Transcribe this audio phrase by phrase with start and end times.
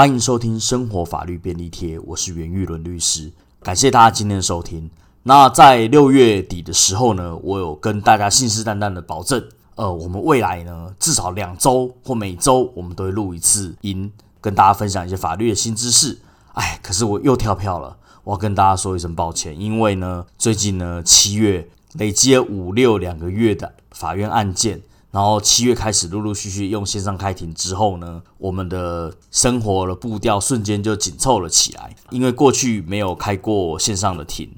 [0.00, 3.30] 欢迎收听生活法律便利贴，我是袁玉伦律师，
[3.62, 4.88] 感谢大家今天的收听。
[5.24, 14.10] 那在六月底的时候呢，我有跟大家信誓旦旦的保证，呃，我们未来呢至少两周或每周我们都会录一次音，
[14.40, 16.18] 跟大家分享一些法律的新知识。
[16.54, 17.94] 哎，可是我又跳票了，
[18.24, 24.80] 我要跟大家说一声抱歉，因为呢最近呢七月累积了五六两个月的法院案件。
[25.10, 31.96] 然后七月开始陆陆续续用线上开庭之后呢，我们的生活的步调瞬间就紧凑了起来。
[32.10, 34.48] 因为过去没有开过线上的庭，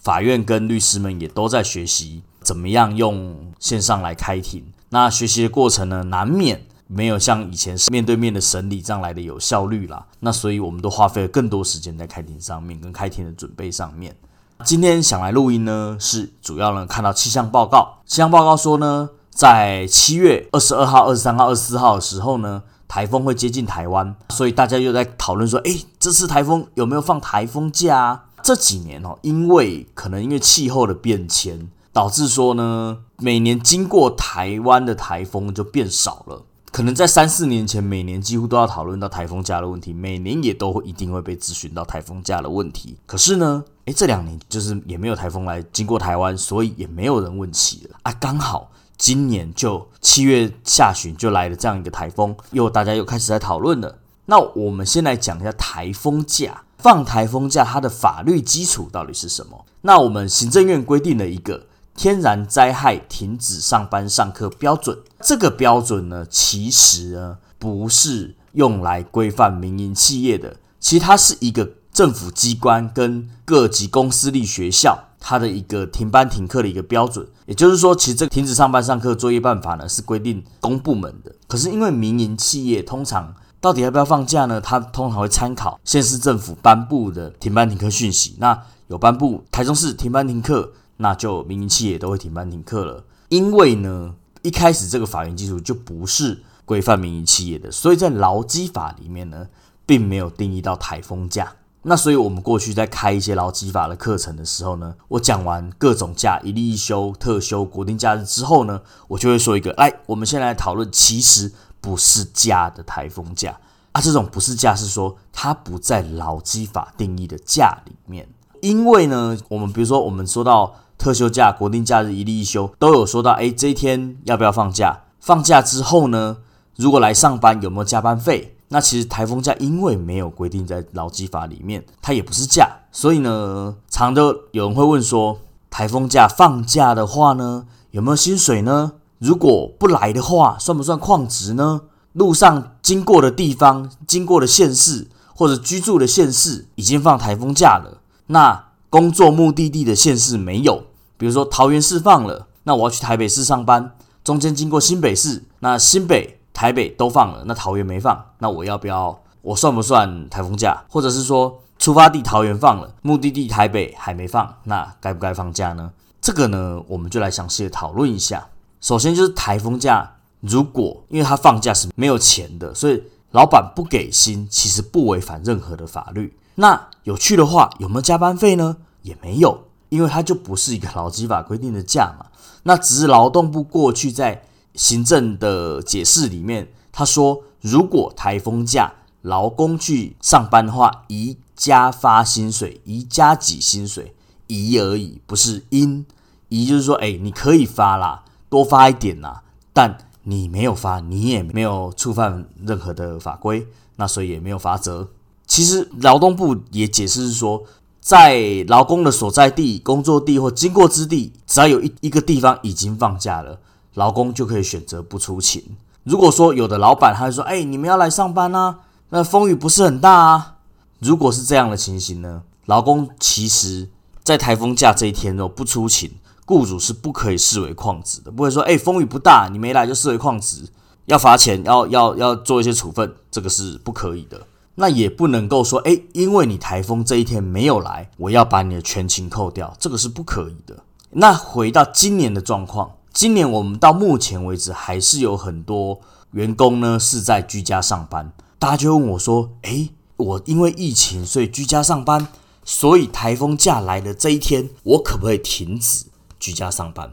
[0.00, 4.64] 法院跟律师们也都在学习怎么样用线上来开庭。
[4.88, 10.04] 那学习的过程呢，难免没有像以前面对面的审理这样来的有效率啦。
[10.18, 14.16] 那所以我们都花费了更多时间在开庭上面跟开庭的准备上面。
[14.64, 19.10] 今天想来录音呢，是主要呢看到气象报告，气象报告说呢。
[19.40, 28.24] 在七月二十二号、二十三号、二十四号的时候呢，台风会接近台湾，所以大家又在讨论说，哎，这次台风有没有放台风假？
[28.42, 36.42] 这几年哦，因为可能因为气候的变迁，导致说呢，每年经过台湾的台风就变少了。
[36.70, 42.98] 可能在三四年前，每年几乎都要讨论到台风假的问题，每年也都会一定会被咨询到台风假的问题。
[43.06, 48.70] 可是呢，诶，这两年就是也没有台风来经过台湾，所以也没有人问起了啊，刚好。
[49.00, 53.96] 今年就七月下旬就来了这样一个台风，又大家又开始在讨论了。
[54.26, 59.64] 那我们先来讲一下台风假，放台风假它的法律基础到底是什么？
[59.80, 61.64] 那我们行政院规定了一个
[61.96, 75.06] 天然灾害停止上班上课标准，这个标准呢，其实呢不是用来规范民营企业的，其实它是一个政府机关跟各级公司立学校。
[75.20, 81.32] 它的一个停班停课的一个标准，也就是说，其实这个停止上班上课作业办法呢是规定公部门的。
[81.46, 84.60] 可是因为民营企业通常到底要不要放假呢？
[84.60, 88.34] 它通常会参考县市政府颁布的停班停课讯息。
[88.38, 93.04] 那有颁布台中市停班停课，那就民营企业都会停班停课了。
[93.28, 99.46] 因为呢，一开始这个法源基础就不是规范民营企业的，所以在劳基法里面呢，
[99.84, 101.52] 并没有定义到台风假。
[101.82, 113.58] 那所以，我们过去在开一些劳基法的课程的时候呢，我讲完各种假、一例一休、特休、国定假日之后呢，我就会说一个，来，我们先来讨论，其实不是假的台风假
[113.92, 118.28] 啊，这种不是假是说它不在劳基法定义的假里面，
[118.60, 125.04] 因为呢，我们比如说我们说到特休假、国定假日、一例一休，都有说到，哎，这一天要不要放假？
[125.18, 126.36] 放假之后呢，
[126.76, 128.58] 如果来上班有没有加班费？
[128.72, 135.38] 那其实台风假因为没有规定在劳基法里面，它也不是假，所以呢，常都有人会问说，
[135.68, 138.92] 台风假放假的话呢，有没有薪水呢？
[139.18, 141.82] 如果不来的话，算不算旷职呢？
[142.12, 150.84] 路上经过的地方、经过的县市或者居住的县市已经放台风假了，那工作目的地的县市没有，
[151.18, 156.39] 比如说桃园市放了，那我要去台北市上班，中间经过新北市，那新北。
[156.60, 159.18] 台北都放了，那桃园没放，那我要不要？
[159.40, 160.84] 我算不算台风假？
[160.90, 165.90] 或者是说，出发地桃园放了，目的地台北还没放，那该不该放假呢？
[166.20, 168.46] 这个呢，我们就来详细的讨论一下。
[168.82, 176.36] 首先就是台风假，如果因为他放假是没有钱的，所以老板不给薪，其实不违反任何的法律。
[176.56, 178.76] 那有趣的话，有没有加班费呢？
[179.00, 182.26] 也没有，因为它就不是一个劳基法规定的假嘛。
[182.64, 184.42] 那只是劳动部过去在。
[184.74, 188.92] 行政的解释里面，他说，如果台风假
[189.22, 194.14] 劳工去上班的话，宜加发薪水，宜加给薪水，
[194.46, 196.04] 宜而已，不是应。
[196.48, 199.42] 宜就是说，哎，你可以发啦，多发一点啦，
[199.72, 203.66] 但你没有发，你也没有触犯任何的法规，
[203.96, 205.08] 那所以也没有罚则。
[205.46, 207.64] 其实劳动部也解释是说，
[208.00, 213.60] 在劳工的所在地、工作地或经过之地，只要有一一个地方已经放假了。
[213.94, 215.76] 劳工就可以选择不出勤。
[216.04, 218.78] 如果说有的老板他就说：“哎，你们要来上班啊，
[219.10, 220.56] 那风雨不是很大啊。”
[220.98, 223.88] 如果是这样的情形呢，劳工其实
[224.22, 226.10] 在台风假这一天哦不出勤，
[226.46, 230.66] 雇主是不可以视为旷职的，不会说：“哎，风雨不大，你没来就视为旷职，
[231.04, 234.46] 要罚钱，要要要做一些处分。”这个是不可以的。
[234.76, 240.76] 那也不能够说：“哎，因为你台风这一天没有来，我要把你的全勤扣掉。”这个是不可以的。
[241.10, 242.92] 那回到今年的状况。
[243.12, 246.00] 今年我们到目前为止还是有很多
[246.32, 252.28] 员工呢是在居家上班，大家就问我说：“诶，我因为疫情所以居家上班，
[252.64, 256.06] 所以台风假来的这一天，我可不可以停止
[256.38, 257.12] 居家上班，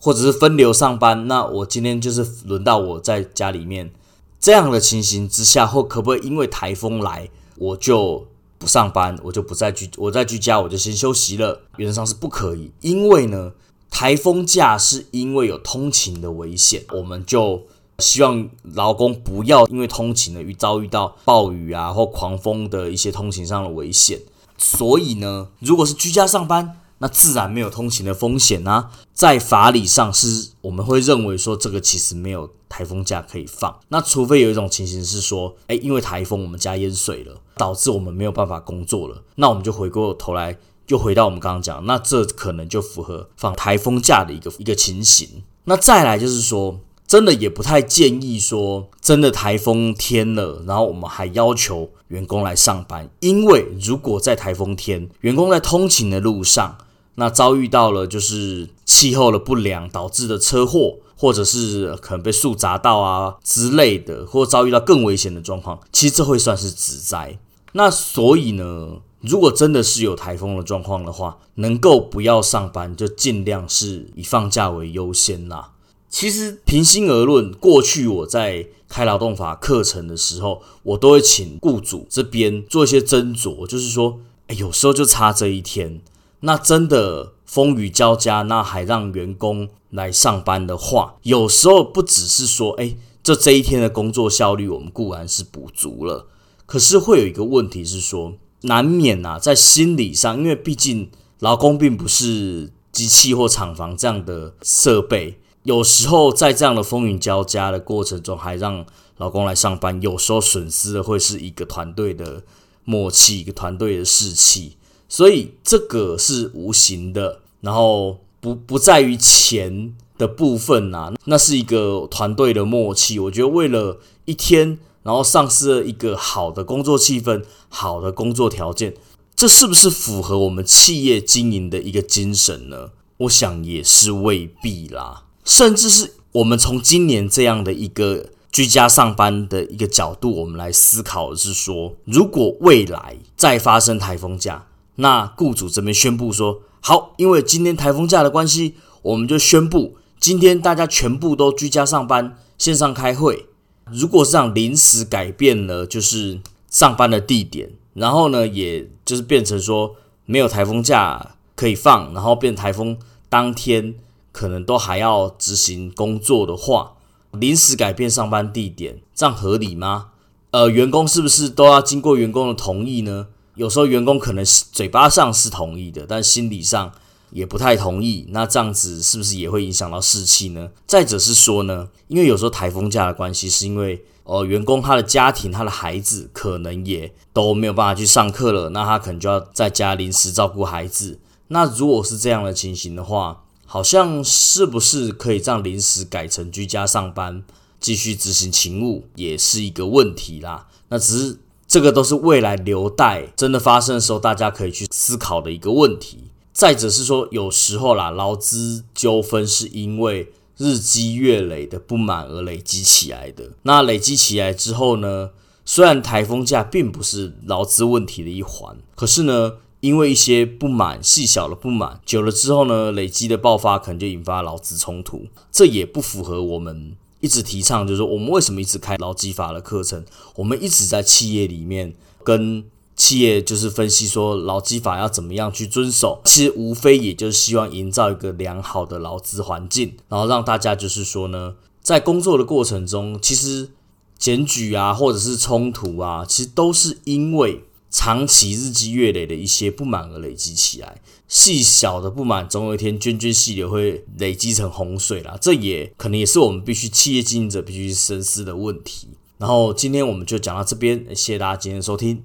[0.00, 1.28] 或者是分流上班？
[1.28, 3.92] 那我今天就是轮到我在家里面
[4.40, 7.28] 这样的情形之下，或可不可以因为台风来，
[7.58, 11.60] 我就不上班，我就不再居，我在居家，我就先休息了？
[11.76, 13.52] 原则上是不可以，因为呢，
[13.90, 17.62] 台风假是因为有通勤的危险，我们就
[17.98, 24.20] 希望劳工不要因为通勤的遇遭遇到暴雨啊或狂风的一些通勤上的危险。
[24.58, 28.90] 所以呢，如果是居家上班，那自然没有通勤的风险啊。
[29.12, 33.78] 在法理上是我们会认为说这个其实没有台风假可以放。
[33.88, 45.42] 那除非有一种情形是说，哎，因为台风我们家淹水了，导致我们没有办法工作了，那我们就回过头来，就回到我们刚刚讲，那这可能就符合放台风假的一个一个情形。
[45.64, 46.80] 那再来就是说。
[47.08, 56.76] 真的也不太建议说，真的台风天了，然后我们还要求员工来上班，因为如果在台风天，员工在通勤的路上，
[57.14, 67.38] 那遭遇到了就是气候的不良导致的车祸，或者是可能被树砸到啊之类的，或遭遇到更危险的状况，其实这会算是指灾。
[67.74, 75.72] 那所以呢，如果真的是有台风的状况的话，能够不要上班，就尽量是以放假为优先啦。
[76.08, 86.00] 其实平心而论，过去我在开劳动法课程的时候，我都会请雇主这边做一些斟酌，就是说，哎，有时候就差这一天，
[86.40, 96.28] 那真的风雨交加，那还让员工来上班的话，有时候不只是说，哎，这这一天的工作效率我们固然是补足了，
[96.64, 101.10] 可是会有一个问题是说，难免呐，在心理上，因为毕竟
[101.40, 105.38] 劳工并不是机器或厂房这样的设备。
[105.64, 108.86] 有时候在这样的风雨交加的过程中，还让
[109.16, 112.42] 老公来上班，有时候损失的会是一个团队的
[112.84, 114.76] 默契，一个团队的士气。
[115.08, 123.18] 所以这个是无形的，然后不不在于钱的部分呐，那是一个团队的默契。
[123.18, 128.92] 我觉得为了一天，然后丧失了一个好的工作气氛、好的工作条件，
[129.36, 132.90] 这是不是符合我们企业经营的一个精神呢？
[133.18, 135.22] 我想也是未必啦。
[135.44, 144.66] 甚至是我们从今年这样的一个居家上班的一个角度，我们来思考的是说，如果未来再发生台风假，
[144.96, 153.46] 那雇主这边宣布说，好，因为今天台风假的关系，我们就宣布今天大家全部都居家上班，线上开会。
[153.92, 156.40] 如果是这样临时改变了，就是
[156.70, 162.98] 上班的地点，然后呢，也就是变成说没有台风假可以放，然后变台风
[163.28, 163.94] 当天。
[164.32, 166.92] 可能都还要执行工作的话，
[167.30, 170.08] 临时改变上班地点，这样合理吗？
[170.50, 173.28] 呃，员工是不是都要经过员工的同意呢？
[173.54, 176.92] 有时候员工可能嘴巴上是同意的，但心理上
[177.30, 178.26] 也不太同意。
[178.30, 180.70] 那这样子是不是也会影响到士气呢？
[180.86, 191.18] 再者是说呢，因为有时候台风假的关系，是因为呃员工他的家庭他的孩子可能也都没有办法去上课了，那他可能就要在家临时照顾孩子。
[191.48, 197.44] 那如果是这样的情形的话，好像是不是可以这样临时改成居家上班，
[197.78, 200.66] 继续执行勤务，也是一个问题啦。
[200.88, 201.38] 那只是
[201.68, 206.30] 这个都是未来留待真的发生的时候，大家可以去思考的一个问题。
[206.56, 213.50] 再者是说，有时候啦，劳资纠纷是因为日积月累的不满而累积起来的。
[213.64, 215.32] 那累积起来之后呢，
[215.66, 219.58] 虽然台风假并不是劳资问题的一环，可是呢。
[219.80, 230.04] 因为一些不满、细小的不满，久了之后呢，累积的爆发可能就引发劳资冲突，这也不符合我们一直提倡，就是说我们为什么一直开劳基法的课程，
[230.36, 232.64] 我们一直在企业里面跟
[232.96, 243.70] 企业就是分析说劳基法要怎么样去遵守，其实无非也就是希望营造一个良好的劳资环境，然后让大家就是说呢，在工作的过程中，其实
[244.18, 247.62] 检举啊或者是冲突啊，其实都是因为。
[247.88, 255.38] 长期日积月累的一些不满而累积起来，细小的不满总有一天涓涓细流会累积成洪水啦。
[255.40, 259.08] 这也可能也是我们必须企业经营者必须深思的问题。
[259.38, 262.22] 然后今天我们就讲到这边，谢谢大家今天的收听。